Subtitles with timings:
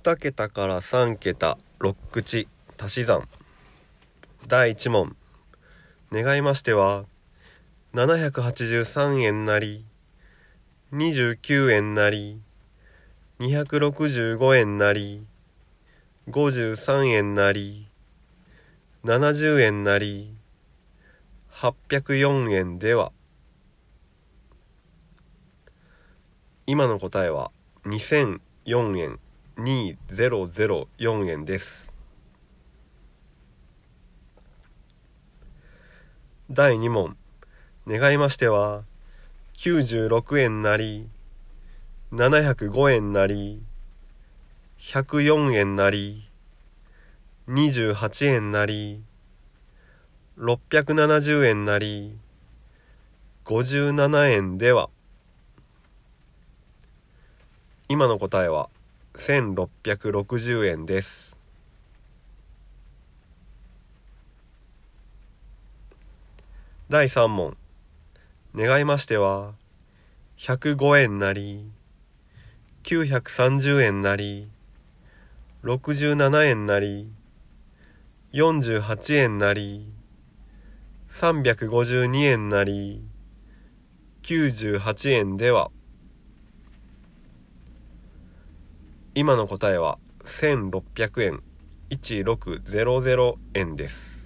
[0.00, 2.46] 2桁から3桁6口
[2.78, 3.28] 足し算。
[4.46, 5.16] 第1問。
[6.12, 7.04] 願いましては
[7.94, 9.84] 783円なり
[10.92, 12.40] 29円なり
[13.40, 15.26] 265円なり
[16.28, 17.88] 53円なり
[19.04, 20.32] 70円なり
[21.52, 23.10] 804円では。
[26.66, 27.50] 今の答えは
[27.84, 29.18] 2004円。
[29.58, 31.92] 2004円です。
[36.48, 37.16] 第2問。
[37.88, 38.84] 願いましては
[39.54, 41.08] 96円なり
[42.12, 43.60] 705円なり
[44.78, 46.28] 104円なり
[47.48, 49.02] 28円なり
[50.38, 52.16] 670円なり
[53.44, 54.88] 57円では。
[57.88, 58.68] 今の答えは？
[59.18, 61.36] 1660円です。
[66.88, 67.56] 第3問。
[68.54, 69.52] 願いましては
[70.38, 71.70] 105円なり
[72.84, 74.48] 930円なり
[75.64, 77.12] 67円なり
[78.32, 79.92] 48円なり
[81.10, 83.02] 352円なり
[84.22, 85.70] 98円では。
[89.20, 91.42] 今の答えは1600円。
[91.90, 94.17] 1600円です。